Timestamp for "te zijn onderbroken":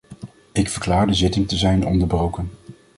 1.47-2.49